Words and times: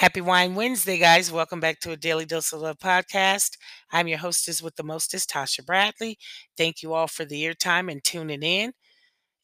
Happy 0.00 0.22
Wine 0.22 0.54
Wednesday, 0.54 0.96
guys. 0.96 1.30
Welcome 1.30 1.60
back 1.60 1.78
to 1.80 1.90
a 1.90 1.96
Daily 1.96 2.24
Dose 2.24 2.54
of 2.54 2.62
Love 2.62 2.78
podcast. 2.78 3.58
I'm 3.92 4.08
your 4.08 4.16
hostess 4.16 4.62
with 4.62 4.76
the 4.76 4.82
mostest, 4.82 5.28
Tatia 5.28 5.62
Bradley. 5.62 6.16
Thank 6.56 6.82
you 6.82 6.94
all 6.94 7.06
for 7.06 7.26
the 7.26 7.44
airtime 7.44 7.92
and 7.92 8.02
tuning 8.02 8.42
in. 8.42 8.72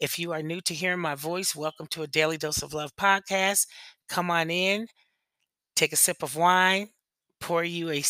If 0.01 0.19
you 0.19 0.33
are 0.33 0.41
new 0.41 0.63
to 0.63 0.73
hearing 0.73 1.01
my 1.01 1.15
voice, 1.15 1.55
welcome 1.55 1.87
to 1.89 2.05
a 2.05 2.07
Daily 2.07 2.39
Dose 2.39 2.63
of 2.63 2.73
Love 2.73 2.97
podcast. 2.97 3.67
Come 4.09 4.31
on 4.31 4.51
in, 4.51 4.87
take 5.75 5.93
a 5.93 5.97
sip 5.97 6.23
of 6.23 6.37
wine, 6.37 6.89
pour 7.39 7.63
you 7.63 7.91
a, 7.91 8.03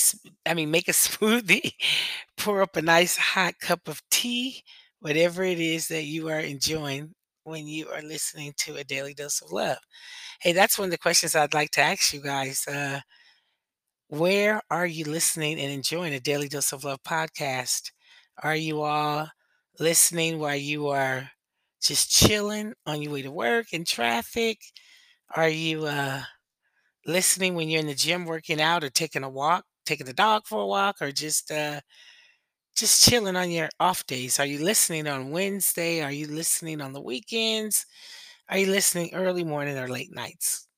I 0.49 0.55
mean, 0.55 0.71
make 0.71 0.87
a 0.87 0.93
smoothie, 0.93 1.73
pour 2.37 2.63
up 2.63 2.77
a 2.77 2.83
nice 2.83 3.17
hot 3.17 3.55
cup 3.61 3.89
of 3.89 4.01
tea, 4.09 4.63
whatever 5.01 5.43
it 5.43 5.59
is 5.59 5.89
that 5.89 6.05
you 6.05 6.29
are 6.29 6.39
enjoying 6.39 7.16
when 7.47 7.67
you 7.67 7.89
are 7.91 8.03
listening 8.03 8.53
to 8.59 8.77
a 8.77 8.85
Daily 8.85 9.15
Dose 9.15 9.41
of 9.43 9.53
Love. 9.53 9.79
Hey, 10.41 10.53
that's 10.53 10.79
one 10.79 10.87
of 10.87 10.93
the 10.93 10.99
questions 10.99 11.35
I'd 11.37 11.55
like 11.55 11.71
to 11.73 11.83
ask 11.83 12.13
you 12.13 12.23
guys. 12.23 12.67
Uh, 12.69 13.01
where 14.09 14.61
are 14.71 14.87
you 14.87 15.05
listening 15.05 15.59
and 15.59 15.71
enjoying 15.73 16.15
a 16.15 16.21
Daily 16.21 16.49
Dose 16.49 16.73
of 16.73 16.85
Love 16.85 17.03
podcast? 17.03 17.91
Are 18.43 18.57
you 18.57 18.83
all 18.83 19.29
listening 19.79 20.39
while 20.39 20.57
you 20.57 20.89
are 20.89 21.31
just 21.83 22.11
chilling 22.11 22.75
on 22.87 23.03
your 23.03 23.13
way 23.13 23.23
to 23.23 23.31
work 23.33 23.73
in 23.73 23.85
traffic? 23.85 24.59
Are 25.37 25.49
you 25.49 25.87
uh, 25.87 26.23
listening 27.07 27.55
when 27.55 27.69
you're 27.71 27.81
in 27.81 27.87
the 27.89 27.95
gym 27.95 28.27
working 28.27 28.61
out 28.61 28.85
or 28.85 28.91
taking 28.91 29.25
a 29.25 29.31
walk, 29.31 29.65
taking 29.87 30.07
the 30.07 30.15
dog 30.15 30.45
for 30.47 30.63
a 30.63 30.67
walk, 30.67 30.97
or 31.01 31.13
just 31.13 31.51
uh, 31.53 31.81
just 32.77 33.09
chilling 33.09 33.37
on 33.37 33.51
your 33.51 33.69
off 33.81 34.07
days? 34.07 34.39
Are 34.39 34.47
you 34.47 34.59
listening 34.65 35.07
on 35.07 35.31
Wednesday? 35.31 36.03
Are 36.03 36.13
you 36.13 36.27
listening 36.27 36.81
on 36.81 36.93
the 36.93 37.01
weekends? 37.01 37.87
Are 38.49 38.59
you 38.59 38.67
listening 38.69 39.15
early 39.15 39.45
morning 39.45 39.79
or 39.79 39.89
late 39.89 40.15
nights? 40.15 40.69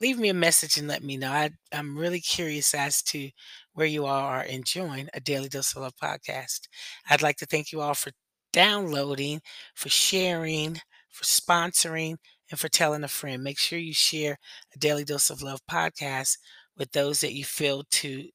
Leave 0.00 0.18
me 0.18 0.28
a 0.28 0.34
message 0.34 0.76
and 0.76 0.88
let 0.88 1.02
me 1.02 1.16
know. 1.16 1.30
I, 1.30 1.50
I'm 1.72 1.96
really 1.98 2.20
curious 2.20 2.74
as 2.74 3.02
to 3.04 3.30
where 3.74 3.86
you 3.86 4.06
all 4.06 4.24
are 4.26 4.44
enjoying 4.44 5.08
a 5.14 5.20
Daily 5.20 5.48
Dose 5.48 5.74
of 5.74 5.82
Love 5.82 5.94
podcast. 6.02 6.62
I'd 7.10 7.22
like 7.22 7.36
to 7.38 7.46
thank 7.46 7.72
you 7.72 7.80
all 7.80 7.94
for 7.94 8.10
downloading, 8.52 9.40
for 9.74 9.88
sharing, 9.88 10.76
for 11.10 11.24
sponsoring, 11.24 12.16
and 12.50 12.60
for 12.60 12.68
telling 12.68 13.04
a 13.04 13.08
friend. 13.08 13.42
Make 13.42 13.58
sure 13.58 13.78
you 13.78 13.94
share 13.94 14.38
a 14.74 14.78
Daily 14.78 15.04
Dose 15.04 15.30
of 15.30 15.42
Love 15.42 15.60
podcast 15.70 16.38
with 16.76 16.92
those 16.92 17.20
that 17.20 17.34
you 17.34 17.44
feel 17.44 17.84
to 17.90 18.28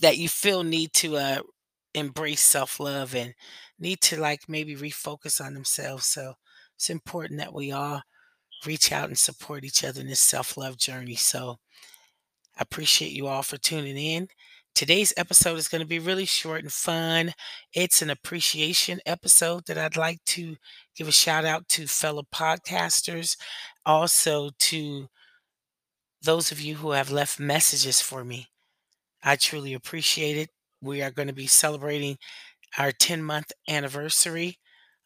that 0.00 0.18
you 0.18 0.28
feel 0.28 0.62
need 0.62 0.92
to 0.94 1.16
uh, 1.16 1.40
embrace 1.94 2.40
self 2.42 2.80
love 2.80 3.14
and 3.14 3.34
need 3.78 4.00
to 4.02 4.20
like 4.20 4.48
maybe 4.48 4.76
refocus 4.76 5.44
on 5.44 5.54
themselves. 5.54 6.06
So 6.06 6.34
it's 6.76 6.90
important 6.90 7.40
that 7.40 7.54
we 7.54 7.72
all 7.72 8.02
reach 8.66 8.92
out 8.92 9.08
and 9.08 9.18
support 9.18 9.64
each 9.64 9.84
other 9.84 10.00
in 10.00 10.08
this 10.08 10.20
self 10.20 10.56
love 10.56 10.76
journey. 10.78 11.16
So 11.16 11.58
I 12.56 12.62
appreciate 12.62 13.12
you 13.12 13.26
all 13.26 13.42
for 13.42 13.56
tuning 13.56 13.96
in. 13.96 14.28
Today's 14.74 15.12
episode 15.16 15.56
is 15.58 15.68
going 15.68 15.82
to 15.82 15.86
be 15.86 16.00
really 16.00 16.24
short 16.24 16.62
and 16.62 16.72
fun. 16.72 17.32
It's 17.72 18.02
an 18.02 18.10
appreciation 18.10 19.00
episode 19.06 19.66
that 19.66 19.78
I'd 19.78 19.96
like 19.96 20.18
to 20.26 20.56
give 20.96 21.06
a 21.08 21.12
shout 21.12 21.44
out 21.44 21.68
to 21.70 21.86
fellow 21.86 22.24
podcasters, 22.32 23.36
also 23.86 24.50
to 24.60 25.08
those 26.22 26.50
of 26.50 26.60
you 26.60 26.76
who 26.76 26.92
have 26.92 27.10
left 27.10 27.38
messages 27.38 28.00
for 28.00 28.24
me. 28.24 28.48
I 29.22 29.36
truly 29.36 29.74
appreciate 29.74 30.36
it. 30.36 30.50
We 30.84 31.02
are 31.02 31.10
going 31.10 31.28
to 31.28 31.34
be 31.34 31.46
celebrating 31.46 32.18
our 32.78 32.92
10 32.92 33.22
month 33.22 33.52
anniversary 33.68 34.58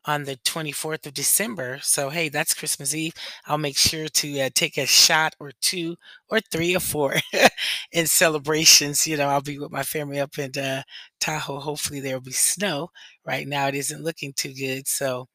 on 0.04 0.24
the 0.24 0.36
24th 0.36 1.06
of 1.06 1.14
December. 1.14 1.78
So, 1.82 2.10
hey, 2.10 2.28
that's 2.28 2.54
Christmas 2.54 2.94
Eve. 2.94 3.14
I'll 3.46 3.58
make 3.58 3.76
sure 3.76 4.08
to 4.08 4.40
uh, 4.40 4.50
take 4.54 4.78
a 4.78 4.86
shot 4.86 5.34
or 5.40 5.52
two 5.60 5.96
or 6.30 6.40
three 6.40 6.74
or 6.76 6.80
four 6.80 7.16
in 7.92 8.06
celebrations. 8.06 9.06
You 9.06 9.16
know, 9.18 9.28
I'll 9.28 9.42
be 9.42 9.58
with 9.58 9.72
my 9.72 9.82
family 9.82 10.20
up 10.20 10.38
in 10.38 10.52
uh, 10.60 10.82
Tahoe. 11.20 11.60
Hopefully, 11.60 12.00
there 12.00 12.14
will 12.14 12.22
be 12.22 12.32
snow. 12.32 12.88
Right 13.26 13.46
now, 13.46 13.68
it 13.68 13.74
isn't 13.74 14.02
looking 14.04 14.32
too 14.34 14.54
good. 14.54 14.88
So, 14.88 15.28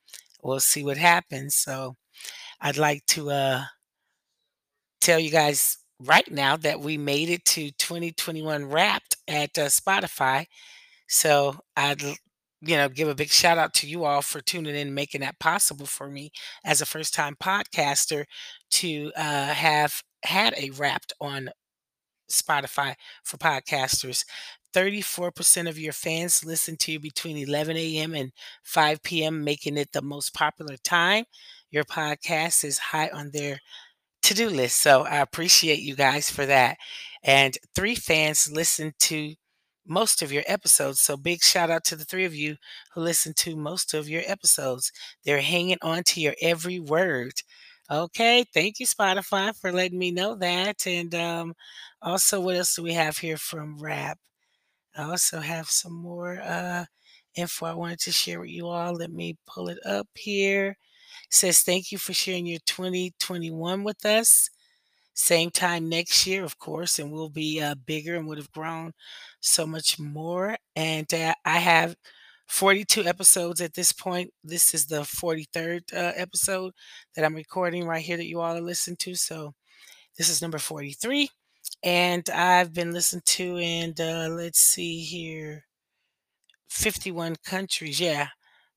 we'll 0.43 0.59
see 0.59 0.83
what 0.83 0.97
happens. 0.97 1.55
So, 1.55 1.95
I'd 2.61 2.77
like 2.77 3.05
to 3.07 3.31
uh, 3.31 3.63
tell 5.01 5.19
you 5.19 5.29
guys 5.31 5.77
right 5.99 6.29
now 6.31 6.57
that 6.57 6.79
we 6.79 6.97
made 6.97 7.29
it 7.29 7.45
to 7.45 7.71
2021 7.71 8.65
wrapped 8.65 9.12
at 9.27 9.57
uh, 9.57 9.65
Spotify. 9.67 10.45
So, 11.07 11.57
I'd 11.77 12.01
you 12.61 12.77
know, 12.77 12.89
give 12.89 13.09
a 13.09 13.15
big 13.15 13.29
shout 13.29 13.57
out 13.57 13.73
to 13.75 13.87
you 13.87 14.05
all 14.05 14.21
for 14.21 14.41
tuning 14.41 14.75
in, 14.75 14.93
making 14.93 15.21
that 15.21 15.39
possible 15.39 15.85
for 15.85 16.09
me 16.09 16.31
as 16.63 16.81
a 16.81 16.85
first 16.85 17.13
time 17.13 17.35
podcaster 17.41 18.25
to 18.71 19.11
uh, 19.17 19.47
have 19.47 20.01
had 20.23 20.53
a 20.57 20.69
wrapped 20.71 21.13
on 21.19 21.49
Spotify 22.31 22.95
for 23.23 23.37
podcasters. 23.37 24.25
34% 24.73 25.69
of 25.69 25.77
your 25.77 25.93
fans 25.93 26.43
listen 26.45 26.75
to 26.77 26.91
you 26.93 26.99
between 26.99 27.37
11 27.37 27.77
a.m. 27.77 28.15
and 28.15 28.31
5 28.63 29.03
p.m., 29.03 29.43
making 29.43 29.77
it 29.77 29.91
the 29.91 30.01
most 30.01 30.33
popular 30.33 30.77
time. 30.83 31.25
Your 31.69 31.83
podcast 31.83 32.63
is 32.63 32.79
high 32.79 33.09
on 33.09 33.31
their 33.31 33.59
to 34.23 34.33
do 34.33 34.49
list. 34.49 34.77
So 34.81 35.03
I 35.03 35.17
appreciate 35.17 35.79
you 35.79 35.95
guys 35.95 36.29
for 36.29 36.45
that. 36.45 36.77
And 37.23 37.57
three 37.75 37.95
fans 37.95 38.49
listen 38.51 38.93
to 39.01 39.35
most 39.85 40.21
of 40.21 40.31
your 40.31 40.43
episodes. 40.47 41.01
So 41.01 41.17
big 41.17 41.41
shout 41.43 41.69
out 41.69 41.83
to 41.85 41.95
the 41.95 42.05
three 42.05 42.25
of 42.25 42.35
you 42.35 42.55
who 42.93 43.01
listen 43.01 43.33
to 43.37 43.55
most 43.55 43.93
of 43.93 44.09
your 44.09 44.23
episodes. 44.25 44.91
They're 45.25 45.41
hanging 45.41 45.77
on 45.81 46.03
to 46.05 46.21
your 46.21 46.35
every 46.41 46.79
word. 46.79 47.33
Okay, 47.91 48.45
thank 48.53 48.79
you 48.79 48.87
Spotify 48.87 49.55
for 49.55 49.71
letting 49.71 49.99
me 49.99 50.11
know 50.11 50.35
that. 50.35 50.87
And 50.87 51.13
um, 51.15 51.53
also, 52.01 52.39
what 52.39 52.55
else 52.55 52.75
do 52.75 52.83
we 52.83 52.93
have 52.93 53.17
here 53.17 53.37
from 53.37 53.77
Wrapped? 53.79 54.21
I 54.95 55.03
also 55.03 55.39
have 55.39 55.69
some 55.69 55.93
more 55.93 56.39
uh, 56.41 56.85
info 57.35 57.65
I 57.65 57.73
wanted 57.73 57.99
to 58.01 58.11
share 58.11 58.39
with 58.41 58.49
you 58.49 58.67
all. 58.67 58.93
Let 58.95 59.11
me 59.11 59.37
pull 59.47 59.69
it 59.69 59.79
up 59.85 60.07
here. 60.15 60.77
Says 61.29 61.61
thank 61.61 61.91
you 61.91 61.97
for 61.97 62.13
sharing 62.13 62.45
your 62.45 62.59
2021 62.65 63.83
with 63.83 64.05
us. 64.05 64.49
Same 65.15 65.51
time 65.51 65.89
next 65.89 66.25
year, 66.27 66.43
of 66.43 66.57
course, 66.59 66.99
and 66.99 67.11
we'll 67.11 67.29
be 67.29 67.61
uh, 67.61 67.75
bigger 67.85 68.15
and 68.15 68.27
would 68.27 68.37
have 68.39 68.51
grown 68.51 68.93
so 69.41 69.65
much 69.67 69.99
more. 69.99 70.57
And 70.75 71.11
uh, 71.13 71.35
I 71.45 71.59
have 71.59 71.95
42 72.47 73.03
episodes 73.05 73.61
at 73.61 73.73
this 73.75 73.91
point. 73.91 74.31
This 74.43 74.73
is 74.73 74.87
the 74.87 75.05
43rd 75.05 75.93
uh, 75.93 76.13
episode 76.15 76.73
that 77.15 77.25
I'm 77.25 77.35
recording 77.35 77.85
right 77.85 78.03
here 78.03 78.17
that 78.17 78.25
you 78.27 78.41
all 78.41 78.57
are 78.57 78.61
listening 78.61 78.97
to. 79.01 79.15
So 79.15 79.53
this 80.17 80.29
is 80.29 80.41
number 80.41 80.59
43. 80.59 81.29
And 81.83 82.29
I've 82.29 82.73
been 82.73 82.91
listened 82.93 83.25
to 83.25 83.57
and 83.57 83.99
uh, 83.99 84.27
let's 84.31 84.59
see 84.59 85.01
here, 85.01 85.65
51 86.69 87.35
countries. 87.45 87.99
Yeah, 87.99 88.29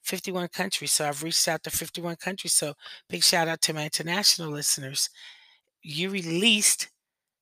51 0.06 0.49
countries. 0.49 0.93
So 0.93 1.09
I've 1.09 1.22
reached 1.22 1.49
out 1.49 1.62
to 1.65 1.71
51 1.71 2.17
countries. 2.17 2.55
So 2.55 2.75
big 3.09 3.22
shout 3.22 3.49
out 3.49 3.61
to 3.62 3.75
my 3.75 3.84
international 3.84 4.50
listeners 4.50 5.11
you 5.87 6.11
released 6.11 6.89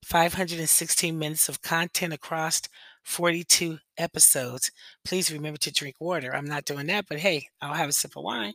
516 0.04 1.18
minutes 1.18 1.48
of 1.48 1.62
content 1.62 2.12
across 2.12 2.60
42 3.02 3.78
episodes. 3.96 4.70
Please 5.02 5.32
remember 5.32 5.58
to 5.58 5.72
drink 5.72 5.96
water. 5.98 6.34
I'm 6.34 6.44
not 6.44 6.66
doing 6.66 6.86
that, 6.88 7.06
but 7.08 7.18
hey, 7.18 7.48
I'll 7.62 7.74
have 7.74 7.88
a 7.88 7.92
sip 7.92 8.16
of 8.16 8.24
wine. 8.24 8.52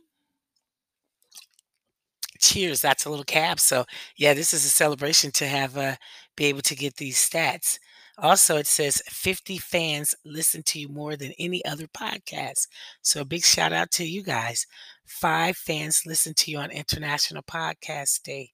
Cheers. 2.38 2.80
That's 2.80 3.04
a 3.04 3.10
little 3.10 3.24
cab. 3.24 3.58
So, 3.58 3.84
yeah, 4.16 4.32
this 4.32 4.54
is 4.54 4.64
a 4.64 4.68
celebration 4.68 5.32
to 5.32 5.46
have 5.46 5.76
uh, 5.76 5.96
be 6.36 6.44
able 6.46 6.62
to 6.62 6.76
get 6.76 6.96
these 6.96 7.18
stats. 7.18 7.78
Also, 8.20 8.56
it 8.56 8.66
says 8.66 9.02
50 9.08 9.58
fans 9.58 10.14
listen 10.24 10.62
to 10.64 10.78
you 10.78 10.88
more 10.88 11.16
than 11.16 11.32
any 11.38 11.64
other 11.64 11.86
podcast. 11.88 12.68
So, 13.02 13.22
a 13.22 13.24
big 13.24 13.44
shout 13.44 13.72
out 13.72 13.90
to 13.92 14.04
you 14.06 14.22
guys. 14.22 14.66
Five 15.06 15.56
fans 15.56 16.04
listen 16.06 16.34
to 16.34 16.50
you 16.50 16.58
on 16.58 16.70
International 16.70 17.42
Podcast 17.42 18.22
Day. 18.22 18.52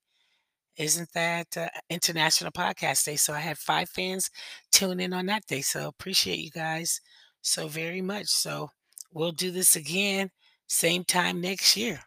Isn't 0.77 1.10
that 1.15 1.56
uh, 1.56 1.69
International 1.88 2.53
Podcast 2.53 3.04
Day? 3.04 3.16
So 3.16 3.33
I 3.33 3.41
had 3.41 3.59
five 3.59 3.89
fans 3.89 4.30
tune 4.72 5.01
in 5.01 5.13
on 5.13 5.27
that 5.27 5.47
day. 5.47 5.63
So 5.63 5.89
appreciate 5.89 6.39
you 6.39 6.51
guys 6.51 7.01
so 7.41 7.66
very 7.66 8.03
much. 8.03 8.27
So 8.27 8.71
we'll 9.13 9.33
do 9.33 9.51
this 9.51 9.74
again, 9.77 10.30
same 10.66 11.04
time 11.04 11.41
next 11.41 11.77
year, 11.77 12.01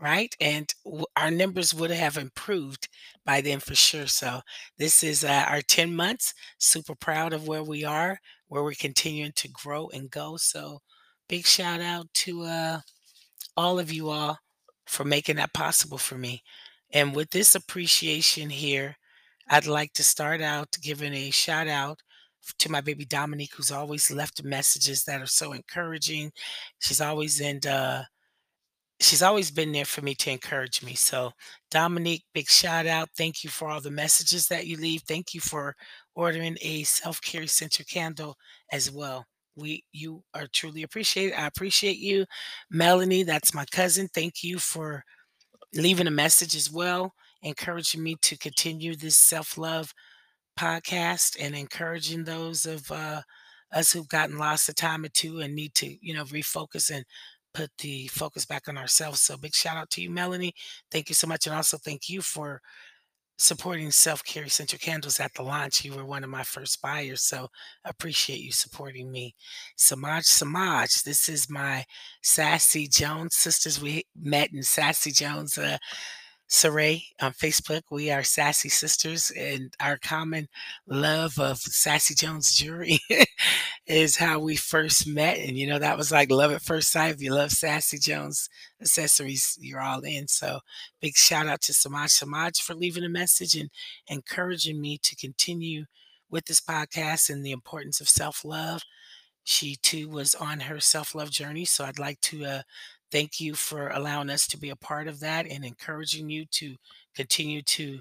right? 0.00 0.34
And 0.40 0.72
w- 0.84 1.04
our 1.16 1.30
numbers 1.30 1.74
would 1.74 1.90
have 1.90 2.16
improved 2.16 2.88
by 3.24 3.40
then 3.40 3.60
for 3.60 3.74
sure. 3.74 4.06
So 4.06 4.40
this 4.78 5.02
is 5.02 5.24
uh, 5.24 5.44
our 5.48 5.62
10 5.62 5.94
months. 5.94 6.34
Super 6.58 6.94
proud 6.94 7.32
of 7.32 7.48
where 7.48 7.62
we 7.64 7.84
are, 7.84 8.18
where 8.48 8.62
we're 8.62 8.74
continuing 8.74 9.32
to 9.36 9.48
grow 9.48 9.88
and 9.88 10.10
go. 10.10 10.36
So 10.36 10.80
big 11.28 11.46
shout 11.46 11.80
out 11.80 12.12
to 12.14 12.42
uh, 12.42 12.80
all 13.56 13.78
of 13.78 13.92
you 13.92 14.10
all 14.10 14.38
for 14.86 15.04
making 15.04 15.36
that 15.36 15.52
possible 15.54 15.98
for 15.98 16.16
me. 16.18 16.42
And 16.92 17.14
with 17.14 17.30
this 17.30 17.54
appreciation 17.54 18.50
here, 18.50 18.96
I'd 19.48 19.66
like 19.66 19.92
to 19.94 20.04
start 20.04 20.40
out 20.40 20.68
giving 20.82 21.14
a 21.14 21.30
shout 21.30 21.68
out 21.68 22.00
to 22.58 22.70
my 22.70 22.80
baby 22.80 23.04
Dominique, 23.04 23.54
who's 23.56 23.72
always 23.72 24.10
left 24.10 24.44
messages 24.44 25.04
that 25.04 25.20
are 25.20 25.26
so 25.26 25.52
encouraging. 25.52 26.32
She's 26.78 27.00
always 27.00 27.40
in 27.40 27.60
uh, 27.68 28.04
she's 29.00 29.22
always 29.22 29.50
been 29.50 29.72
there 29.72 29.84
for 29.84 30.02
me 30.02 30.14
to 30.16 30.30
encourage 30.30 30.82
me. 30.82 30.94
So, 30.94 31.32
Dominique, 31.70 32.24
big 32.34 32.48
shout 32.48 32.86
out. 32.86 33.10
Thank 33.16 33.44
you 33.44 33.50
for 33.50 33.68
all 33.68 33.80
the 33.80 33.90
messages 33.90 34.46
that 34.48 34.66
you 34.66 34.76
leave. 34.76 35.02
Thank 35.02 35.34
you 35.34 35.40
for 35.40 35.74
ordering 36.14 36.56
a 36.62 36.82
self-care 36.84 37.42
essential 37.42 37.84
candle 37.90 38.36
as 38.72 38.90
well. 38.90 39.26
We 39.56 39.84
you 39.92 40.22
are 40.34 40.46
truly 40.52 40.82
appreciated. 40.82 41.38
I 41.38 41.46
appreciate 41.46 41.98
you. 41.98 42.26
Melanie, 42.70 43.22
that's 43.22 43.54
my 43.54 43.64
cousin. 43.70 44.08
Thank 44.14 44.42
you 44.42 44.58
for 44.58 45.02
leaving 45.74 46.06
a 46.06 46.10
message 46.10 46.54
as 46.56 46.70
well, 46.70 47.12
encouraging 47.42 48.02
me 48.02 48.16
to 48.22 48.38
continue 48.38 48.94
this 48.96 49.16
self-love 49.16 49.92
podcast 50.58 51.36
and 51.40 51.54
encouraging 51.54 52.24
those 52.24 52.66
of 52.66 52.90
uh, 52.90 53.20
us 53.72 53.92
who've 53.92 54.08
gotten 54.08 54.38
lost 54.38 54.68
a 54.68 54.74
time 54.74 55.04
or 55.04 55.08
two 55.08 55.40
and 55.40 55.54
need 55.54 55.74
to, 55.74 55.96
you 56.00 56.14
know, 56.14 56.24
refocus 56.24 56.90
and 56.90 57.04
put 57.56 57.70
the 57.78 58.06
focus 58.08 58.44
back 58.44 58.68
on 58.68 58.76
ourselves. 58.76 59.20
So 59.20 59.36
big 59.36 59.54
shout 59.54 59.76
out 59.76 59.88
to 59.90 60.02
you, 60.02 60.10
Melanie. 60.10 60.54
Thank 60.90 61.08
you 61.08 61.14
so 61.14 61.26
much. 61.26 61.46
And 61.46 61.56
also 61.56 61.78
thank 61.78 62.08
you 62.08 62.20
for 62.20 62.60
supporting 63.38 63.90
Self 63.90 64.22
Care 64.24 64.44
Essential 64.44 64.78
Candles 64.78 65.20
at 65.20 65.32
the 65.34 65.42
launch. 65.42 65.84
You 65.84 65.94
were 65.94 66.04
one 66.04 66.22
of 66.22 66.28
my 66.30 66.42
first 66.42 66.82
buyers. 66.82 67.22
So 67.22 67.48
appreciate 67.84 68.40
you 68.40 68.52
supporting 68.52 69.10
me. 69.10 69.34
Samaj 69.76 70.24
Samaj, 70.24 71.02
this 71.02 71.30
is 71.30 71.48
my 71.48 71.84
Sassy 72.22 72.86
Jones 72.88 73.36
sisters. 73.36 73.80
We 73.80 74.04
met 74.20 74.52
in 74.52 74.62
Sassy 74.62 75.12
Jones 75.12 75.56
uh, 75.56 75.78
Saray 76.48 77.02
on 77.20 77.32
Facebook. 77.32 77.82
We 77.90 78.10
are 78.10 78.22
Sassy 78.22 78.68
Sisters, 78.68 79.32
and 79.36 79.74
our 79.80 79.98
common 79.98 80.48
love 80.86 81.38
of 81.40 81.58
Sassy 81.58 82.14
Jones 82.14 82.54
jewelry 82.54 83.00
is 83.86 84.16
how 84.16 84.38
we 84.38 84.54
first 84.54 85.08
met. 85.08 85.38
And 85.38 85.58
you 85.58 85.66
know, 85.66 85.80
that 85.80 85.96
was 85.96 86.12
like 86.12 86.30
love 86.30 86.52
at 86.52 86.62
first 86.62 86.92
sight. 86.92 87.14
If 87.14 87.20
you 87.22 87.34
love 87.34 87.50
Sassy 87.50 87.98
Jones 87.98 88.48
accessories, 88.80 89.58
you're 89.60 89.80
all 89.80 90.00
in. 90.02 90.28
So, 90.28 90.60
big 91.00 91.16
shout 91.16 91.48
out 91.48 91.62
to 91.62 91.74
Samaj 91.74 92.10
Samaj 92.12 92.60
for 92.60 92.74
leaving 92.74 93.04
a 93.04 93.08
message 93.08 93.56
and 93.56 93.70
encouraging 94.08 94.80
me 94.80 94.98
to 95.02 95.16
continue 95.16 95.86
with 96.30 96.44
this 96.46 96.60
podcast 96.60 97.28
and 97.28 97.44
the 97.44 97.52
importance 97.52 98.00
of 98.00 98.08
self 98.08 98.44
love. 98.44 98.82
She 99.42 99.76
too 99.82 100.08
was 100.08 100.34
on 100.36 100.60
her 100.60 100.78
self 100.78 101.12
love 101.14 101.30
journey. 101.30 101.64
So, 101.64 101.84
I'd 101.84 101.98
like 101.98 102.20
to 102.22 102.44
uh, 102.44 102.62
Thank 103.12 103.40
you 103.40 103.54
for 103.54 103.88
allowing 103.88 104.30
us 104.30 104.46
to 104.48 104.58
be 104.58 104.70
a 104.70 104.76
part 104.76 105.08
of 105.08 105.20
that 105.20 105.46
and 105.46 105.64
encouraging 105.64 106.28
you 106.28 106.44
to 106.52 106.76
continue 107.14 107.62
to 107.62 108.00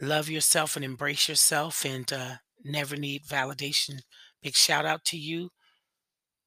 love 0.00 0.28
yourself 0.28 0.76
and 0.76 0.84
embrace 0.84 1.28
yourself 1.28 1.84
and 1.84 2.12
uh, 2.12 2.34
never 2.64 2.96
need 2.96 3.24
validation. 3.24 4.00
Big 4.42 4.54
shout 4.54 4.86
out 4.86 5.04
to 5.06 5.18
you 5.18 5.50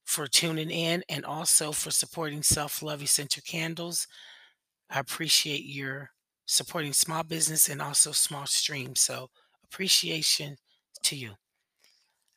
for 0.04 0.26
tuning 0.26 0.70
in 0.70 1.02
and 1.08 1.24
also 1.24 1.72
for 1.72 1.90
supporting 1.90 2.42
Self 2.42 2.82
Love 2.82 3.02
Essential 3.02 3.42
Candles. 3.46 4.06
I 4.90 5.00
appreciate 5.00 5.64
your 5.64 6.10
supporting 6.46 6.92
small 6.92 7.22
business 7.22 7.68
and 7.68 7.80
also 7.82 8.12
small 8.12 8.46
streams. 8.46 9.00
So, 9.00 9.28
appreciation 9.64 10.56
to 11.04 11.16
you. 11.16 11.32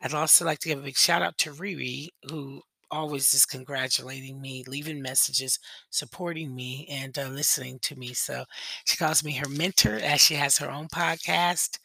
I'd 0.01 0.13
also 0.13 0.45
like 0.45 0.59
to 0.59 0.69
give 0.69 0.79
a 0.79 0.83
big 0.83 0.97
shout 0.97 1.21
out 1.21 1.37
to 1.39 1.51
Riri, 1.51 2.09
who 2.29 2.61
always 2.95 3.33
is 3.33 3.45
congratulating 3.45 4.42
me, 4.42 4.63
leaving 4.68 5.01
messages, 5.01 5.59
supporting 5.89 6.56
me, 6.56 6.88
and 6.89 7.18
uh, 7.18 7.27
listening 7.27 7.80
to 7.83 7.95
me. 7.95 8.13
So 8.13 8.45
she 8.86 8.97
calls 8.97 9.24
me 9.24 9.33
her 9.33 9.50
mentor 9.50 9.95
as 9.95 10.21
she 10.21 10.36
has 10.36 10.57
her 10.57 10.71
own 10.71 10.88
podcast. 10.88 11.80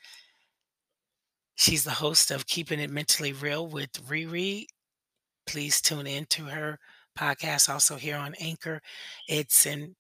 She's 1.57 1.85
the 1.85 1.91
host 1.91 2.31
of 2.31 2.47
Keeping 2.47 2.81
It 2.81 2.91
Mentally 2.91 3.33
Real 3.33 3.67
with 3.67 3.93
Riri. 4.09 4.67
Please 5.47 5.81
tune 5.81 6.07
in 6.07 6.27
to 6.31 6.45
her 6.45 6.79
podcast 7.19 7.69
also 7.69 7.97
here 7.97 8.17
on 8.17 8.35
Anchor. 8.41 8.81
It's 9.29 9.67
in 9.67 9.95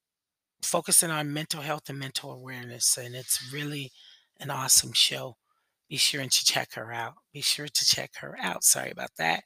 focusing 0.63 1.11
on 1.11 1.33
mental 1.33 1.61
health 1.61 1.89
and 1.89 1.99
mental 1.99 2.33
awareness, 2.33 2.97
and 2.97 3.15
it's 3.15 3.53
really 3.53 3.91
an 4.41 4.51
awesome 4.51 4.93
show. 4.93 5.37
Be 5.89 5.97
sure 5.97 6.23
to 6.23 6.29
check 6.31 6.75
her 6.75 6.93
out. 6.93 7.15
Be 7.33 7.41
sure 7.41 7.67
to 7.69 7.85
check 7.85 8.13
her 8.21 8.37
out. 8.41 8.63
Sorry 8.65 8.91
about 8.91 9.11
that. 9.19 9.43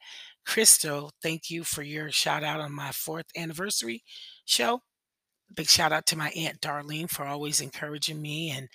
Crystal, 0.47 1.11
thank 1.23 1.51
you 1.51 1.65
for 1.65 1.83
your 1.83 2.11
shout 2.11 2.45
out 2.45 2.61
on 2.61 2.73
my 2.73 2.91
fourth 2.93 3.27
anniversary 3.37 4.03
show. 4.45 4.81
Big 5.55 5.69
shout 5.69 5.93
out 5.93 6.07
to 6.07 6.19
my 6.19 6.31
Aunt 6.31 6.61
Darlene 6.61 7.11
for 7.11 7.25
always 7.25 7.61
encouraging 7.61 8.21
me 8.21 8.51
and 8.51 8.69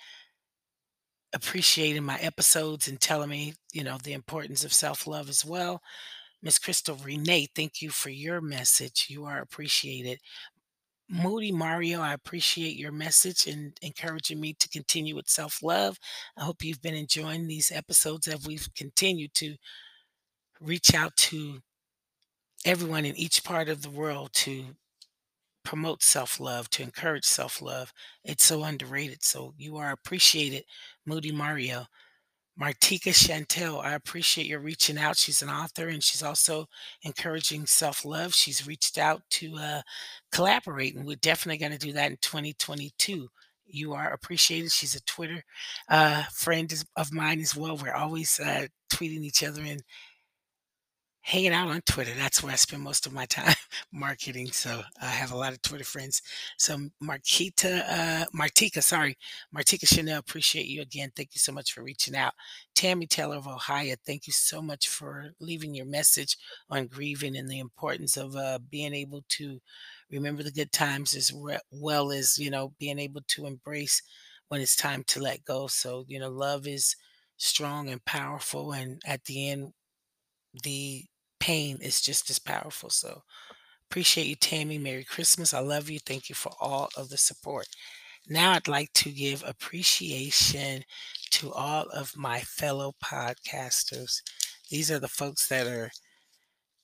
appreciating 1.32 2.02
my 2.04 2.18
episodes 2.18 2.88
and 2.88 3.00
telling 3.00 3.30
me, 3.30 3.54
you 3.72 3.84
know, 3.84 3.98
the 4.02 4.12
importance 4.12 4.64
of 4.64 4.72
self 4.72 5.06
love 5.06 5.28
as 5.28 5.44
well. 5.44 5.80
Miss 6.42 6.58
Crystal 6.58 6.96
Renee, 6.96 7.48
thank 7.54 7.82
you 7.82 7.90
for 7.90 8.10
your 8.10 8.40
message. 8.40 9.06
You 9.08 9.24
are 9.26 9.40
appreciated. 9.40 10.18
Moody 11.08 11.52
Mario, 11.52 12.00
I 12.00 12.14
appreciate 12.14 12.76
your 12.76 12.92
message 12.92 13.46
and 13.46 13.76
encouraging 13.82 14.40
me 14.40 14.54
to 14.54 14.68
continue 14.68 15.16
with 15.16 15.28
self 15.28 15.62
love. 15.62 15.98
I 16.36 16.44
hope 16.44 16.64
you've 16.64 16.82
been 16.82 16.94
enjoying 16.94 17.46
these 17.46 17.70
episodes 17.72 18.28
as 18.28 18.46
we've 18.46 18.68
continued 18.76 19.34
to 19.34 19.56
reach 20.60 20.94
out 20.94 21.16
to 21.16 21.60
everyone 22.64 23.04
in 23.04 23.16
each 23.16 23.42
part 23.44 23.68
of 23.68 23.82
the 23.82 23.90
world 23.90 24.30
to 24.32 24.64
promote 25.64 26.02
self 26.02 26.40
love, 26.40 26.70
to 26.70 26.82
encourage 26.82 27.24
self 27.24 27.60
love. 27.62 27.92
It's 28.24 28.44
so 28.44 28.64
underrated. 28.64 29.22
So 29.22 29.54
you 29.56 29.76
are 29.76 29.92
appreciated, 29.92 30.64
Moody 31.06 31.32
Mario. 31.32 31.86
Martika 32.60 33.12
Chantel, 33.14 33.82
I 33.82 33.94
appreciate 33.94 34.46
your 34.46 34.60
reaching 34.60 34.98
out. 34.98 35.16
She's 35.16 35.40
an 35.40 35.48
author 35.48 35.88
and 35.88 36.02
she's 36.02 36.22
also 36.22 36.66
encouraging 37.02 37.66
self 37.66 38.04
love. 38.04 38.34
She's 38.34 38.66
reached 38.66 38.98
out 38.98 39.22
to 39.30 39.56
uh, 39.56 39.82
collaborate, 40.30 40.94
and 40.94 41.06
we're 41.06 41.16
definitely 41.16 41.58
going 41.58 41.72
to 41.72 41.78
do 41.78 41.92
that 41.94 42.10
in 42.10 42.18
2022. 42.20 43.28
You 43.66 43.92
are 43.94 44.12
appreciated. 44.12 44.72
She's 44.72 44.94
a 44.94 45.02
Twitter 45.04 45.44
uh, 45.88 46.24
friend 46.34 46.72
of 46.96 47.12
mine 47.12 47.40
as 47.40 47.56
well. 47.56 47.76
We're 47.76 47.94
always 47.94 48.38
uh, 48.40 48.66
tweeting 48.92 49.22
each 49.22 49.42
other 49.42 49.62
and 49.62 49.82
hanging 51.22 51.52
out 51.52 51.68
on 51.68 51.80
Twitter. 51.82 52.12
That's 52.16 52.42
where 52.42 52.52
I 52.52 52.56
spend 52.56 52.82
most 52.82 53.06
of 53.06 53.12
my 53.12 53.26
time 53.26 53.54
marketing. 53.92 54.52
So 54.52 54.82
I 55.00 55.06
have 55.06 55.32
a 55.32 55.36
lot 55.36 55.52
of 55.52 55.62
Twitter 55.62 55.84
friends. 55.84 56.22
So 56.56 56.78
Marquita, 57.02 57.82
uh, 57.88 58.24
Martika, 58.34 58.82
sorry, 58.82 59.16
Martika 59.54 59.86
Chanel, 59.86 60.18
appreciate 60.18 60.66
you 60.66 60.82
again. 60.82 61.12
Thank 61.14 61.34
you 61.34 61.38
so 61.38 61.52
much 61.52 61.72
for 61.72 61.82
reaching 61.82 62.16
out. 62.16 62.32
Tammy 62.74 63.06
Taylor 63.06 63.36
of 63.36 63.46
Ohio, 63.46 63.96
thank 64.06 64.26
you 64.26 64.32
so 64.32 64.62
much 64.62 64.88
for 64.88 65.30
leaving 65.40 65.74
your 65.74 65.86
message 65.86 66.36
on 66.70 66.86
grieving 66.86 67.36
and 67.36 67.48
the 67.48 67.58
importance 67.58 68.16
of 68.16 68.34
uh, 68.36 68.58
being 68.70 68.94
able 68.94 69.22
to 69.28 69.60
remember 70.10 70.42
the 70.42 70.50
good 70.50 70.72
times 70.72 71.14
as 71.14 71.32
well 71.70 72.10
as, 72.10 72.38
you 72.38 72.50
know, 72.50 72.72
being 72.78 72.98
able 72.98 73.20
to 73.28 73.46
embrace 73.46 74.02
when 74.48 74.60
it's 74.60 74.74
time 74.74 75.04
to 75.04 75.20
let 75.20 75.44
go. 75.44 75.66
So, 75.66 76.04
you 76.08 76.18
know, 76.18 76.30
love 76.30 76.66
is 76.66 76.96
strong 77.36 77.88
and 77.88 78.04
powerful. 78.04 78.72
And 78.72 79.00
at 79.06 79.24
the 79.24 79.50
end, 79.50 79.72
the 80.62 81.04
pain 81.38 81.78
is 81.80 82.00
just 82.00 82.30
as 82.30 82.38
powerful. 82.38 82.90
So 82.90 83.22
appreciate 83.90 84.26
you, 84.26 84.36
Tammy. 84.36 84.78
Merry 84.78 85.04
Christmas. 85.04 85.54
I 85.54 85.60
love 85.60 85.90
you. 85.90 85.98
Thank 85.98 86.28
you 86.28 86.34
for 86.34 86.52
all 86.60 86.88
of 86.96 87.08
the 87.08 87.16
support. 87.16 87.66
Now 88.28 88.52
I'd 88.52 88.68
like 88.68 88.92
to 88.94 89.10
give 89.10 89.42
appreciation 89.46 90.84
to 91.30 91.52
all 91.52 91.86
of 91.90 92.16
my 92.16 92.40
fellow 92.40 92.94
podcasters. 93.02 94.22
These 94.70 94.90
are 94.90 94.98
the 94.98 95.08
folks 95.08 95.48
that 95.48 95.66
are 95.66 95.90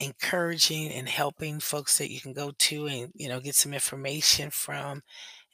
encouraging 0.01 0.91
and 0.91 1.09
helping 1.09 1.61
folks 1.61 1.99
that 1.99 2.11
you 2.11 2.21
can 2.21 2.33
go 2.35 2.53
to 2.59 2.87
and 2.87 3.11
you 3.15 3.29
know 3.29 3.41
get 3.41 3.55
some 3.55 3.73
information 3.73 4.51
from 4.51 5.03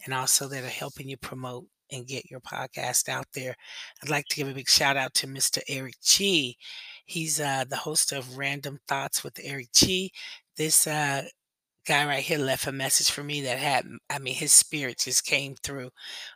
and 0.04 0.12
also 0.12 0.48
that 0.48 0.64
are 0.64 0.68
helping 0.68 1.08
you 1.08 1.16
promote 1.16 1.64
and 1.92 2.06
get 2.06 2.30
your 2.30 2.40
podcast 2.40 3.08
out 3.08 3.26
there. 3.34 3.54
I'd 4.02 4.10
like 4.10 4.26
to 4.30 4.36
give 4.36 4.48
a 4.48 4.54
big 4.54 4.68
shout 4.68 4.96
out 4.96 5.14
to 5.14 5.26
Mr. 5.26 5.60
Eric 5.68 5.94
G. 6.02 6.56
He's 7.12 7.40
uh, 7.40 7.64
the 7.68 7.76
host 7.76 8.12
of 8.12 8.38
Random 8.38 8.78
Thoughts 8.88 9.22
with 9.22 9.38
Eric 9.42 9.68
G. 9.74 10.12
This 10.56 10.86
uh, 10.86 11.24
guy 11.86 12.06
right 12.06 12.22
here 12.22 12.38
left 12.38 12.66
a 12.66 12.72
message 12.72 13.10
for 13.10 13.24
me 13.24 13.40
that 13.42 13.58
had, 13.58 13.84
I 14.08 14.18
mean, 14.18 14.34
his 14.34 14.52
spirit 14.52 14.98
just 15.00 15.24
came 15.26 15.56
through 15.56 15.90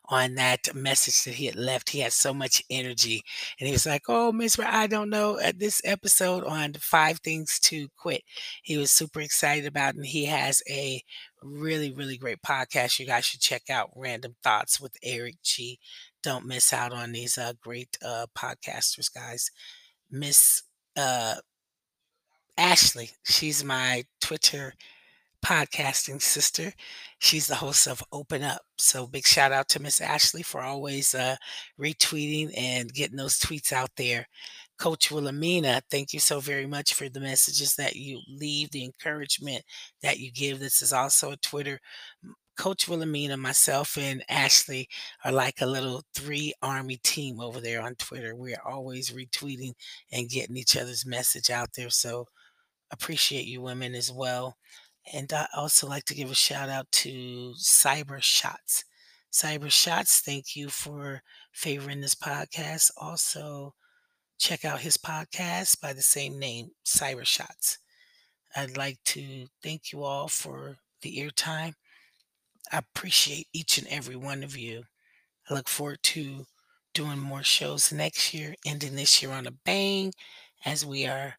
on 0.06 0.35
that 0.35 0.75
message 0.75 1.25
that 1.25 1.35
he 1.35 1.47
had 1.47 1.56
left. 1.56 1.90
He 1.90 2.00
had 2.00 2.12
so 2.12 2.35
much 2.35 2.62
energy. 2.68 3.23
And 3.61 3.66
he 3.68 3.73
was 3.73 3.87
like, 3.87 4.02
Oh, 4.09 4.33
Miss, 4.33 4.59
I 4.59 4.87
don't 4.87 5.11
know, 5.11 5.38
at 5.38 5.59
this 5.59 5.80
episode 5.85 6.45
on 6.45 6.75
five 6.75 7.21
things 7.21 7.59
to 7.64 7.88
quit, 7.97 8.23
he 8.62 8.76
was 8.76 8.90
super 8.90 9.21
excited 9.21 9.66
about. 9.66 9.95
And 9.95 10.06
he 10.06 10.26
has 10.26 10.62
a 10.68 11.02
really, 11.42 11.92
really 11.92 12.18
great 12.18 12.42
podcast. 12.42 12.99
You 12.99 13.06
guys 13.06 13.25
should 13.25 13.40
check 13.40 13.71
out 13.71 13.90
Random 13.97 14.35
Thoughts 14.42 14.80
with 14.80 14.97
Eric 15.02 15.37
G. 15.42 15.78
Don't 16.23 16.47
miss 16.47 16.73
out 16.73 16.92
on 16.92 17.12
these 17.12 17.38
uh, 17.38 17.52
great 17.62 17.97
uh, 18.04 18.26
podcasters, 18.37 19.12
guys. 19.12 19.50
Miss 20.11 20.63
uh, 20.97 21.37
Ashley. 22.57 23.11
She's 23.25 23.65
my 23.65 24.05
Twitter 24.21 24.75
podcasting 25.45 26.21
sister. 26.21 26.73
She's 27.19 27.47
the 27.47 27.55
host 27.55 27.87
of 27.87 28.03
Open 28.13 28.43
Up. 28.43 28.63
So 28.79 29.07
big 29.07 29.27
shout 29.27 29.53
out 29.53 29.69
to 29.71 29.81
Miss 29.81 30.01
Ashley 30.01 30.43
for 30.43 30.61
always 30.61 31.15
uh, 31.15 31.37
retweeting 31.81 32.53
and 32.57 32.93
getting 32.93 33.17
those 33.17 33.39
tweets 33.39 33.73
out 33.73 33.91
there. 33.97 34.27
Coach 34.79 35.11
Wilhelmina, 35.11 35.81
thank 35.91 36.13
you 36.13 36.21
so 36.21 36.41
very 36.41 36.67
much 36.67 36.95
for 36.95 37.09
the 37.09 37.21
messages 37.21 37.75
that 37.77 37.97
you 37.97 38.21
leave, 38.29 38.71
the 38.71 38.85
encouragement 38.85 39.63
that 40.03 40.19
you 40.19 40.31
give. 40.31 40.59
This 40.61 40.83
is 40.83 40.93
also 40.93 41.31
a 41.31 41.37
Twitter. 41.37 41.81
Coach 42.57 42.89
Wilhelmina, 42.89 43.37
myself, 43.37 43.97
and 43.99 44.25
Ashley 44.29 44.89
are 45.25 45.33
like 45.33 45.61
a 45.61 45.67
little 45.67 46.03
three 46.15 46.53
army 46.63 46.97
team 46.97 47.41
over 47.41 47.61
there 47.61 47.83
on 47.83 47.95
Twitter. 47.97 48.35
We 48.35 48.55
are 48.55 48.67
always 48.67 49.11
retweeting 49.11 49.75
and 50.11 50.29
getting 50.29 50.57
each 50.57 50.77
other's 50.77 51.07
message 51.07 51.51
out 51.51 51.71
there. 51.77 51.91
So 51.91 52.27
appreciate 52.91 53.47
you 53.47 53.61
women 53.61 53.95
as 53.95 54.11
well. 54.11 54.57
And 55.13 55.33
I 55.33 55.47
also 55.57 55.87
like 55.87 56.05
to 56.07 56.15
give 56.15 56.31
a 56.31 56.35
shout 56.35 56.69
out 56.69 56.91
to 56.93 57.55
Cyber 57.59 58.23
Shots. 58.23 58.85
Cyber 59.33 59.71
Shots, 59.71 60.21
thank 60.21 60.57
you 60.57 60.69
for 60.69 61.23
favoring 61.53 62.01
this 62.01 62.15
podcast. 62.15 62.91
Also, 62.97 63.75
check 64.39 64.65
out 64.65 64.81
his 64.81 64.97
podcast 64.97 65.81
by 65.81 65.93
the 65.93 66.03
same 66.03 66.39
name, 66.39 66.71
Cyber 66.85 67.27
Shots. 67.27 67.79
I'd 68.57 68.77
like 68.77 68.99
to 69.07 69.47
thank 69.63 69.93
you 69.93 70.03
all 70.03 70.29
for 70.29 70.79
the 71.03 71.19
airtime. 71.19 71.75
I 72.73 72.78
appreciate 72.78 73.49
each 73.52 73.78
and 73.78 73.87
every 73.88 74.16
one 74.16 74.42
of 74.42 74.56
you. 74.56 74.85
I 75.49 75.54
look 75.54 75.68
forward 75.68 76.02
to 76.04 76.46
doing 76.94 77.18
more 77.18 77.42
shows 77.42 77.92
next 77.92 78.35
year, 78.35 78.54
ending 78.66 78.96
this 78.96 79.23
year 79.23 79.32
on 79.32 79.46
a 79.46 79.52
bang 79.52 80.12
as 80.64 80.85
we 80.85 81.06
are 81.06 81.37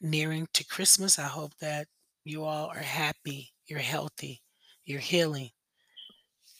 nearing 0.00 0.46
to 0.54 0.64
Christmas. 0.64 1.18
I 1.18 1.24
hope 1.28 1.56
that 1.60 1.86
you 2.24 2.44
all 2.44 2.68
are 2.68 2.78
happy, 2.78 3.52
you're 3.66 3.78
healthy, 3.80 4.42
you're 4.84 5.00
healing, 5.00 5.50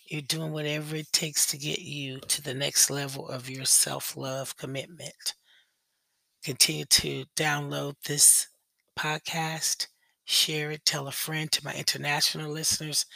you're 0.06 0.22
doing 0.22 0.52
whatever 0.52 0.96
it 0.96 1.12
takes 1.12 1.46
to 1.46 1.58
get 1.58 1.80
you 1.80 2.20
to 2.20 2.42
the 2.42 2.54
next 2.54 2.90
level 2.90 3.28
of 3.28 3.48
your 3.48 3.64
self 3.64 4.16
love 4.16 4.56
commitment. 4.56 5.34
Continue 6.44 6.84
to 6.86 7.24
download 7.36 7.94
this 8.06 8.48
podcast, 8.98 9.86
share 10.24 10.70
it, 10.72 10.84
tell 10.84 11.06
a 11.08 11.12
friend 11.12 11.50
to 11.52 11.64
my 11.64 11.74
international 11.74 12.50
listeners. 12.50 13.06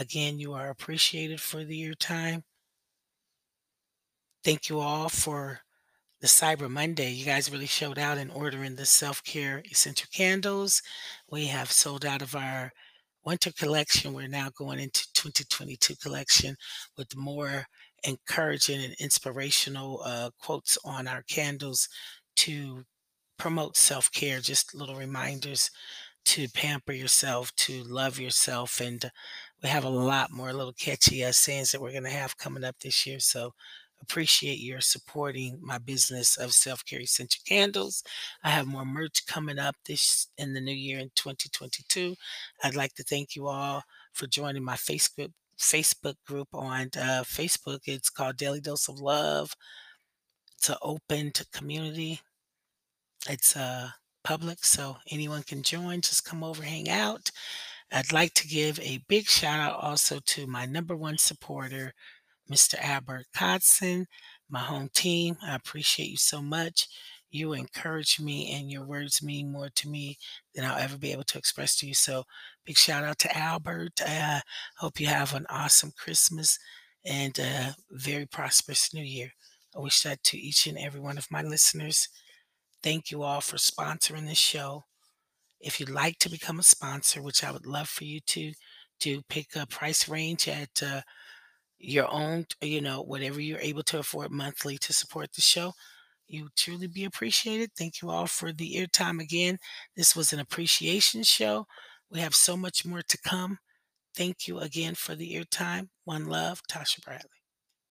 Again, 0.00 0.40
you 0.40 0.54
are 0.54 0.70
appreciated 0.70 1.42
for 1.42 1.62
the 1.62 1.76
your 1.76 1.94
time. 1.94 2.42
Thank 4.42 4.70
you 4.70 4.80
all 4.80 5.10
for 5.10 5.60
the 6.22 6.26
Cyber 6.26 6.70
Monday. 6.70 7.10
You 7.10 7.26
guys 7.26 7.52
really 7.52 7.66
showed 7.66 7.98
out 7.98 8.16
in 8.16 8.30
ordering 8.30 8.76
the 8.76 8.86
self 8.86 9.22
care 9.24 9.62
essential 9.70 10.08
candles. 10.10 10.80
We 11.30 11.48
have 11.48 11.70
sold 11.70 12.06
out 12.06 12.22
of 12.22 12.34
our 12.34 12.72
winter 13.26 13.52
collection. 13.52 14.14
We're 14.14 14.26
now 14.28 14.48
going 14.56 14.80
into 14.80 15.06
2022 15.12 15.96
collection 15.96 16.56
with 16.96 17.14
more 17.14 17.66
encouraging 18.02 18.82
and 18.82 18.94
inspirational 19.00 20.00
uh, 20.02 20.30
quotes 20.40 20.78
on 20.82 21.08
our 21.08 21.22
candles 21.28 21.90
to 22.36 22.84
promote 23.36 23.76
self 23.76 24.10
care. 24.12 24.40
Just 24.40 24.74
little 24.74 24.96
reminders 24.96 25.70
to 26.26 26.48
pamper 26.48 26.92
yourself, 26.92 27.54
to 27.56 27.82
love 27.84 28.18
yourself. 28.18 28.80
And 28.80 29.10
we 29.62 29.68
have 29.68 29.84
a 29.84 29.88
lot 29.88 30.30
more 30.30 30.52
little 30.52 30.72
catchy 30.72 31.24
uh, 31.24 31.32
sayings 31.32 31.72
that 31.72 31.80
we're 31.80 31.92
going 31.92 32.04
to 32.04 32.10
have 32.10 32.38
coming 32.38 32.64
up 32.64 32.76
this 32.80 33.06
year. 33.06 33.20
So 33.20 33.52
appreciate 34.02 34.58
your 34.58 34.80
supporting 34.80 35.58
my 35.62 35.78
business 35.78 36.36
of 36.36 36.52
self-care 36.52 37.00
essential 37.00 37.42
candles. 37.46 38.02
I 38.42 38.50
have 38.50 38.66
more 38.66 38.84
merch 38.84 39.26
coming 39.26 39.58
up 39.58 39.76
this 39.86 40.28
in 40.38 40.54
the 40.54 40.60
new 40.60 40.72
year 40.72 40.98
in 40.98 41.10
2022. 41.14 42.14
I'd 42.64 42.74
like 42.74 42.94
to 42.94 43.02
thank 43.02 43.36
you 43.36 43.46
all 43.48 43.82
for 44.12 44.26
joining 44.26 44.64
my 44.64 44.76
Facebook 44.76 45.32
Facebook 45.58 46.14
group 46.26 46.48
on 46.54 46.88
uh, 46.96 47.22
Facebook. 47.22 47.80
It's 47.84 48.08
called 48.08 48.38
Daily 48.38 48.60
Dose 48.60 48.88
of 48.88 48.98
Love. 48.98 49.54
It's 50.56 50.70
an 50.70 50.76
open 50.80 51.32
to 51.32 51.46
community. 51.52 52.20
It's 53.28 53.56
uh, 53.56 53.90
public, 54.24 54.64
so 54.64 54.96
anyone 55.10 55.42
can 55.42 55.62
join. 55.62 56.00
Just 56.00 56.24
come 56.24 56.42
over, 56.42 56.62
hang 56.62 56.88
out. 56.88 57.30
I'd 57.92 58.12
like 58.12 58.34
to 58.34 58.46
give 58.48 58.78
a 58.80 59.02
big 59.08 59.26
shout 59.26 59.58
out 59.60 59.80
also 59.82 60.20
to 60.26 60.46
my 60.46 60.64
number 60.66 60.96
one 60.96 61.18
supporter, 61.18 61.92
Mr. 62.50 62.74
Albert 62.80 63.26
Codson, 63.34 64.06
my 64.48 64.60
home 64.60 64.90
team. 64.94 65.36
I 65.42 65.54
appreciate 65.54 66.08
you 66.10 66.16
so 66.16 66.40
much. 66.42 66.88
You 67.30 67.52
encourage 67.52 68.18
me, 68.20 68.52
and 68.52 68.70
your 68.70 68.84
words 68.84 69.22
mean 69.22 69.52
more 69.52 69.70
to 69.76 69.88
me 69.88 70.18
than 70.54 70.64
I'll 70.64 70.78
ever 70.78 70.98
be 70.98 71.12
able 71.12 71.24
to 71.24 71.38
express 71.38 71.76
to 71.78 71.86
you. 71.86 71.94
So, 71.94 72.24
big 72.64 72.76
shout 72.76 73.04
out 73.04 73.18
to 73.20 73.36
Albert. 73.36 74.00
Uh, 74.04 74.40
hope 74.78 74.98
you 75.00 75.06
have 75.06 75.34
an 75.34 75.46
awesome 75.48 75.92
Christmas 75.96 76.58
and 77.04 77.38
a 77.38 77.76
very 77.90 78.26
prosperous 78.26 78.92
New 78.92 79.02
Year. 79.04 79.32
I 79.76 79.80
wish 79.80 80.02
that 80.02 80.22
to 80.24 80.38
each 80.38 80.66
and 80.66 80.76
every 80.78 81.00
one 81.00 81.18
of 81.18 81.30
my 81.30 81.42
listeners. 81.42 82.08
Thank 82.82 83.10
you 83.10 83.22
all 83.22 83.40
for 83.40 83.56
sponsoring 83.56 84.26
this 84.26 84.38
show. 84.38 84.84
If 85.60 85.78
you'd 85.78 85.90
like 85.90 86.18
to 86.18 86.30
become 86.30 86.58
a 86.58 86.64
sponsor, 86.64 87.22
which 87.22 87.44
I 87.44 87.52
would 87.52 87.66
love 87.66 87.88
for 87.88 88.04
you 88.04 88.20
to, 88.20 88.52
to 89.00 89.22
pick 89.28 89.54
a 89.56 89.66
price 89.66 90.08
range 90.08 90.48
at 90.48 90.82
uh, 90.82 91.02
your 91.78 92.10
own, 92.12 92.46
you 92.60 92.80
know, 92.80 93.02
whatever 93.02 93.40
you're 93.40 93.58
able 93.60 93.82
to 93.84 93.98
afford 93.98 94.30
monthly 94.30 94.78
to 94.78 94.92
support 94.92 95.32
the 95.32 95.40
show. 95.40 95.72
You 96.28 96.48
truly 96.56 96.86
be 96.86 97.04
appreciated. 97.04 97.70
Thank 97.76 98.00
you 98.00 98.10
all 98.10 98.26
for 98.26 98.52
the 98.52 98.74
airtime 98.76 99.20
again. 99.20 99.58
This 99.96 100.14
was 100.14 100.32
an 100.32 100.38
appreciation 100.38 101.24
show. 101.24 101.66
We 102.10 102.20
have 102.20 102.34
so 102.34 102.56
much 102.56 102.86
more 102.86 103.02
to 103.02 103.18
come. 103.18 103.58
Thank 104.14 104.46
you 104.46 104.58
again 104.58 104.94
for 104.94 105.14
the 105.14 105.34
airtime. 105.34 105.88
One 106.04 106.26
love, 106.26 106.62
Tatia 106.70 107.02
Bradley. 107.04 107.39